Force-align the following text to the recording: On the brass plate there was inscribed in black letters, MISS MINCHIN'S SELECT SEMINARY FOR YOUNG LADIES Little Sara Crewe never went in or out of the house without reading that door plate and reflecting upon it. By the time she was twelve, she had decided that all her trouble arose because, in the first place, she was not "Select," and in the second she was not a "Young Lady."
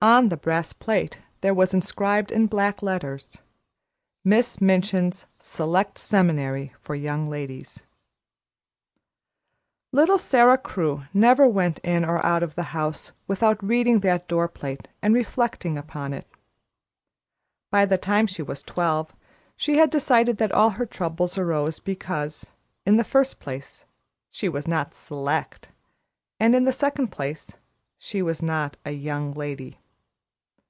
On 0.00 0.28
the 0.28 0.36
brass 0.36 0.72
plate 0.72 1.18
there 1.40 1.52
was 1.52 1.74
inscribed 1.74 2.30
in 2.30 2.46
black 2.46 2.82
letters, 2.84 3.38
MISS 4.24 4.60
MINCHIN'S 4.60 5.26
SELECT 5.40 5.98
SEMINARY 5.98 6.72
FOR 6.80 6.94
YOUNG 6.94 7.28
LADIES 7.28 7.82
Little 9.90 10.16
Sara 10.16 10.56
Crewe 10.56 11.02
never 11.12 11.48
went 11.48 11.80
in 11.80 12.04
or 12.04 12.24
out 12.24 12.44
of 12.44 12.54
the 12.54 12.62
house 12.70 13.10
without 13.26 13.60
reading 13.60 13.98
that 13.98 14.28
door 14.28 14.46
plate 14.46 14.86
and 15.02 15.14
reflecting 15.16 15.76
upon 15.76 16.12
it. 16.12 16.28
By 17.72 17.84
the 17.84 17.98
time 17.98 18.28
she 18.28 18.40
was 18.42 18.62
twelve, 18.62 19.12
she 19.56 19.78
had 19.78 19.90
decided 19.90 20.36
that 20.38 20.52
all 20.52 20.70
her 20.70 20.86
trouble 20.86 21.28
arose 21.36 21.80
because, 21.80 22.46
in 22.86 22.98
the 22.98 23.02
first 23.02 23.40
place, 23.40 23.84
she 24.30 24.48
was 24.48 24.68
not 24.68 24.94
"Select," 24.94 25.70
and 26.38 26.54
in 26.54 26.62
the 26.62 26.72
second 26.72 27.12
she 27.98 28.22
was 28.22 28.40
not 28.40 28.76
a 28.84 28.92
"Young 28.92 29.32
Lady." 29.32 29.80